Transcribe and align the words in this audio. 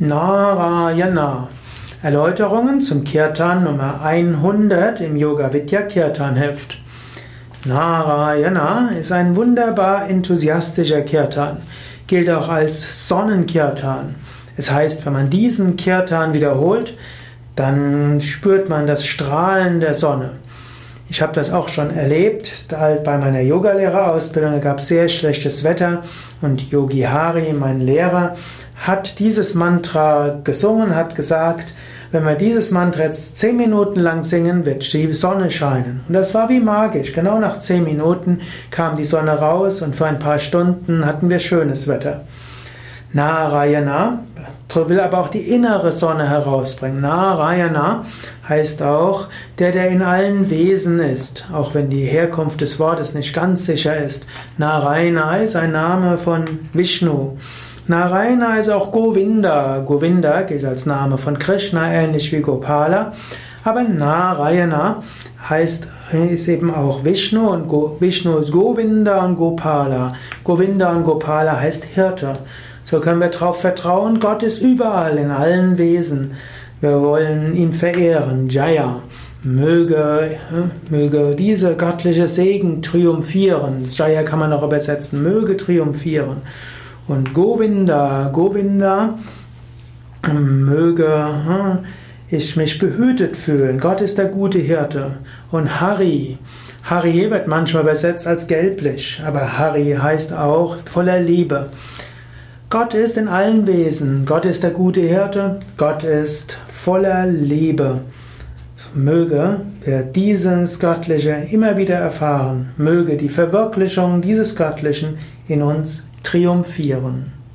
Narayana. 0.00 1.48
Erläuterungen 2.02 2.80
zum 2.80 3.04
Kirtan 3.04 3.64
Nummer 3.64 4.00
100 4.02 5.02
im 5.02 5.14
Yoga 5.16 5.52
Vidya 5.52 5.82
Kirtan 5.82 6.36
Heft. 6.36 6.78
Narayana 7.66 8.92
ist 8.98 9.12
ein 9.12 9.36
wunderbar 9.36 10.08
enthusiastischer 10.08 11.02
Kirtan, 11.02 11.58
gilt 12.06 12.30
auch 12.30 12.48
als 12.48 13.08
Sonnenkirtan. 13.08 14.14
Es 14.56 14.72
heißt, 14.72 15.04
wenn 15.04 15.12
man 15.12 15.28
diesen 15.28 15.76
Kirtan 15.76 16.32
wiederholt, 16.32 16.96
dann 17.54 18.22
spürt 18.22 18.70
man 18.70 18.86
das 18.86 19.04
Strahlen 19.04 19.80
der 19.80 19.92
Sonne. 19.92 20.30
Ich 21.10 21.20
habe 21.20 21.32
das 21.32 21.52
auch 21.52 21.68
schon 21.68 21.90
erlebt. 21.90 22.66
Bei 22.68 23.18
meiner 23.18 23.40
Yogalehrerausbildung 23.40 24.60
gab 24.60 24.78
es 24.78 24.86
sehr 24.86 25.08
schlechtes 25.08 25.64
Wetter 25.64 26.02
und 26.40 26.70
Yogi 26.70 27.00
Hari, 27.00 27.52
mein 27.52 27.80
Lehrer, 27.80 28.36
hat 28.76 29.18
dieses 29.18 29.54
Mantra 29.54 30.40
gesungen, 30.44 30.94
hat 30.94 31.16
gesagt, 31.16 31.74
wenn 32.12 32.24
wir 32.24 32.36
dieses 32.36 32.70
Mantra 32.70 33.02
jetzt 33.02 33.38
zehn 33.38 33.56
Minuten 33.56 33.98
lang 33.98 34.22
singen, 34.22 34.64
wird 34.64 34.92
die 34.92 35.12
Sonne 35.12 35.50
scheinen. 35.50 36.02
Und 36.06 36.14
das 36.14 36.32
war 36.32 36.48
wie 36.48 36.60
magisch. 36.60 37.12
Genau 37.12 37.40
nach 37.40 37.58
zehn 37.58 37.82
Minuten 37.82 38.40
kam 38.70 38.96
die 38.96 39.04
Sonne 39.04 39.32
raus 39.32 39.82
und 39.82 39.96
für 39.96 40.06
ein 40.06 40.20
paar 40.20 40.38
Stunden 40.38 41.04
hatten 41.04 41.28
wir 41.28 41.40
schönes 41.40 41.88
Wetter. 41.88 42.22
Narayana 43.12 44.20
will 44.76 45.00
aber 45.00 45.18
auch 45.18 45.28
die 45.28 45.50
innere 45.50 45.92
Sonne 45.92 46.28
herausbringen. 46.28 47.00
Narayana 47.00 48.04
heißt 48.48 48.82
auch 48.82 49.28
der, 49.58 49.72
der 49.72 49.88
in 49.88 50.02
allen 50.02 50.50
Wesen 50.50 50.98
ist, 51.00 51.48
auch 51.52 51.74
wenn 51.74 51.90
die 51.90 52.04
Herkunft 52.04 52.60
des 52.60 52.78
Wortes 52.78 53.14
nicht 53.14 53.34
ganz 53.34 53.66
sicher 53.66 53.96
ist. 53.96 54.26
Narayana 54.58 55.38
ist 55.38 55.56
ein 55.56 55.72
Name 55.72 56.18
von 56.18 56.44
Vishnu. 56.72 57.36
Narayana 57.86 58.58
ist 58.58 58.70
auch 58.70 58.92
Govinda. 58.92 59.78
Govinda 59.78 60.42
gilt 60.42 60.64
als 60.64 60.86
Name 60.86 61.18
von 61.18 61.38
Krishna, 61.38 61.92
ähnlich 61.92 62.30
wie 62.32 62.40
Gopala. 62.40 63.12
Aber 63.64 63.82
Narayana 63.82 65.02
heißt, 65.48 65.88
ist 66.12 66.48
eben 66.48 66.74
auch 66.74 67.04
Vishnu 67.04 67.50
und 67.50 67.68
Go, 67.68 67.96
Vishnu 68.00 68.38
ist 68.38 68.52
Govinda 68.52 69.24
und 69.24 69.36
Gopala. 69.36 70.12
Govinda 70.44 70.90
und 70.90 71.04
Gopala 71.04 71.58
heißt 71.60 71.84
Hirte. 71.84 72.34
So 72.90 72.98
können 72.98 73.20
wir 73.20 73.28
darauf 73.28 73.60
vertrauen, 73.60 74.18
Gott 74.18 74.42
ist 74.42 74.60
überall 74.60 75.16
in 75.16 75.30
allen 75.30 75.78
Wesen. 75.78 76.32
Wir 76.80 77.00
wollen 77.00 77.54
ihn 77.54 77.72
verehren. 77.72 78.48
Jaya. 78.48 78.96
Möge, 79.44 80.38
möge 80.88 81.36
diese 81.36 81.76
göttliche 81.76 82.26
Segen 82.26 82.82
triumphieren. 82.82 83.84
Jaya 83.84 84.24
kann 84.24 84.40
man 84.40 84.52
auch 84.52 84.64
übersetzen. 84.64 85.22
Möge 85.22 85.56
triumphieren. 85.56 86.38
Und 87.06 87.32
Govinda, 87.32 88.28
Govinda, 88.32 89.14
möge 90.32 91.28
ich 92.28 92.56
mich 92.56 92.80
behütet 92.80 93.36
fühlen. 93.36 93.78
Gott 93.78 94.00
ist 94.00 94.18
der 94.18 94.26
gute 94.26 94.58
Hirte. 94.58 95.18
Und 95.52 95.80
Hari, 95.80 96.38
Hari 96.82 97.30
wird 97.30 97.46
manchmal 97.46 97.84
übersetzt 97.84 98.26
als 98.26 98.48
gelblich, 98.48 99.22
aber 99.24 99.58
Hari 99.58 99.96
heißt 100.02 100.32
auch 100.32 100.76
voller 100.90 101.20
Liebe. 101.20 101.68
Gott 102.70 102.94
ist 102.94 103.16
in 103.18 103.26
allen 103.26 103.66
Wesen. 103.66 104.24
Gott 104.26 104.44
ist 104.44 104.62
der 104.62 104.70
gute 104.70 105.00
Hirte. 105.00 105.58
Gott 105.76 106.04
ist 106.04 106.56
voller 106.70 107.26
Liebe. 107.26 108.02
Möge 108.94 109.62
wir 109.84 110.02
dieses 110.02 110.78
Göttliche 110.78 111.48
immer 111.50 111.76
wieder 111.76 111.96
erfahren. 111.96 112.68
Möge 112.76 113.16
die 113.16 113.28
Verwirklichung 113.28 114.22
dieses 114.22 114.54
Göttlichen 114.54 115.18
in 115.48 115.62
uns 115.62 116.06
triumphieren. 116.22 117.39